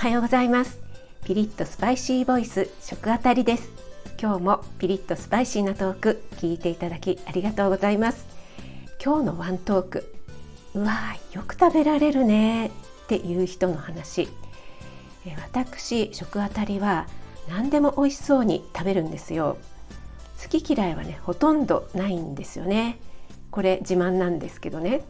[0.00, 0.80] はようございます。
[1.26, 3.68] ピリッとスパイシーボイス食あたりです。
[4.18, 8.24] 今日もピリッとスパイシーなトーク聞いていただきありがとうございます。
[9.04, 10.14] 今日のワントーク
[10.72, 12.70] うわーよく食べられるねっ
[13.08, 14.30] ていう人の話。
[15.42, 17.06] 私食あたりは
[17.50, 19.58] 何でも美味しそうに食べるんですよ。
[20.42, 22.98] 好き嫌いはねほとんどないんですよね。
[23.50, 25.02] これ自慢なんですけどね。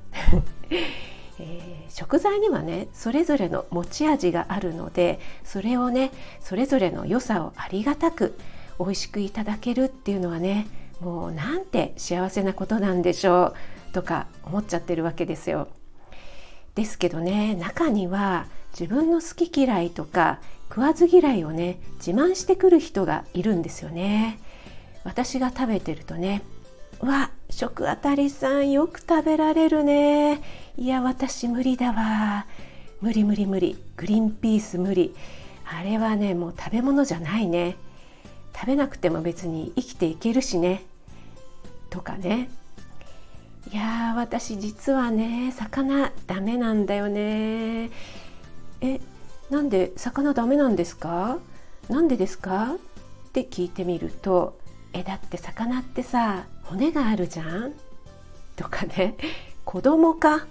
[1.38, 1.69] えー、
[2.00, 8.38] 食材にはねそれぞれの持ち味があるのでそれをねそれぞれの良さをありがたく
[8.78, 10.66] 美味しくいただけるっていうのはね
[11.00, 13.54] もうなんて幸せなことなんでしょ
[13.90, 15.68] うとか思っちゃってるわけですよ。
[16.74, 20.40] ですけどね中には自分の好き嫌いとか
[20.70, 24.38] 食わず嫌いをね自慢してくる人がいるんですよね。
[25.04, 26.40] 私が食べてるとね
[27.00, 30.42] わ食あたりさんよく食べられるね。
[30.76, 32.46] いや私無理だわ。
[33.00, 33.76] 無理無理無理。
[33.96, 35.14] グリーンピース無理。
[35.64, 37.76] あれはねもう食べ物じゃないね。
[38.54, 40.84] 食べなくても別に生きていけるしね。
[41.90, 42.50] とかね。
[43.72, 47.90] いや私実はね魚ダメなんだよね。
[48.80, 49.00] え
[49.50, 51.38] なんで魚ダメなんですか？
[51.88, 52.74] なんでですか？
[52.74, 54.58] って聞いてみると
[54.92, 57.74] えだって魚ってさ骨があるじゃん？
[58.54, 59.16] とかね。
[59.66, 60.46] 子供か？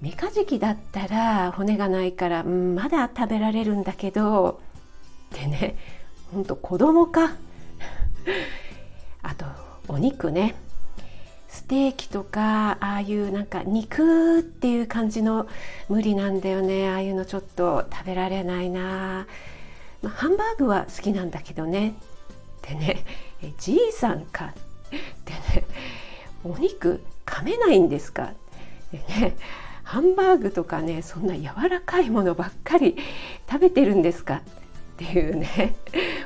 [0.00, 4.60] メカジキだったら骨がないから、うん、まだ食べられるんだけど。
[5.34, 5.76] ってね
[6.32, 7.32] ほんと子供か？
[9.22, 9.44] あと
[9.88, 10.54] お肉ね。
[11.48, 15.46] ステーキとかああいうなんか肉っていう感じの
[15.88, 16.88] 無理なんだよね。
[16.88, 19.26] ああいうのちょっと食べられないな、
[20.02, 21.94] まあ、ハンバーグは好きなんだけどね。
[22.62, 23.04] でね
[23.58, 24.52] じいさんか？
[24.92, 25.66] ってね
[26.44, 28.32] お肉噛めないんですか？
[28.92, 29.36] でね
[29.82, 32.96] ハンバーグとかねそんな柔らかいものばっかり
[33.50, 34.36] 食べてるんですか？
[34.36, 34.40] っ
[34.96, 35.74] ていうね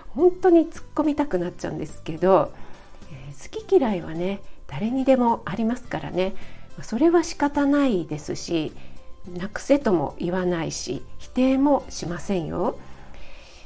[0.09, 2.53] 本当に突っ込みたくなっちゃうんですけど、
[3.11, 6.35] えー、好き嫌いはね誰にでもありますからね。
[6.83, 8.73] それは仕方ないですし
[9.37, 12.79] なくせとも言わないし否定もしませんよ。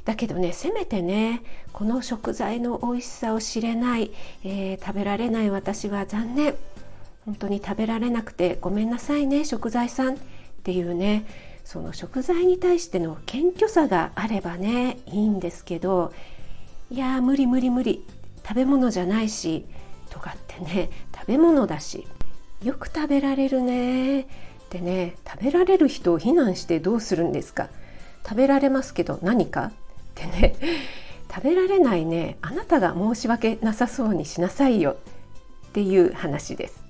[0.04, 1.42] だけどねせめてね
[1.72, 4.10] この食材の美味しさを知れない、
[4.44, 6.54] えー、食べられない私は残念。
[7.24, 10.14] 本当に食べられなくてごめんなさいね食材さん。
[10.14, 10.16] っ
[10.64, 11.24] ていうね
[11.64, 16.12] その食材に対しての謙虚さがあればねいいんですけど
[16.90, 18.04] いや無理無理無理。
[18.44, 19.64] 食べ物じゃないし
[20.10, 22.08] とかってね食べ物だし
[22.64, 24.22] よく食べられるね。
[24.22, 24.24] っ
[24.68, 27.68] てね食べられる人を非難してどうするんですか。
[28.24, 29.70] 食べられますけど何か？
[30.28, 30.54] ってね。
[31.34, 32.36] 食べられないね。
[32.42, 34.96] あなたが申し訳なさそうにしなさいよ。
[35.68, 36.82] っていう話です。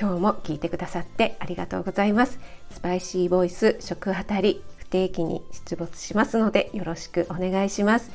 [0.00, 2.40] 今日も聞いてくださってありがとうございます。
[2.72, 8.10] スパイシーボイス食あたり不定期に出没しますのでよろしくお願いします。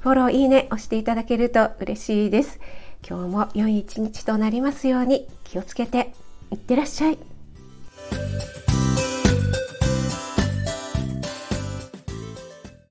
[0.00, 2.60] フォローいいね押していただけると嬉しいです。
[3.08, 6.12] 今日も良い一日となりますように気をつけて
[6.52, 7.29] いってらっしゃい。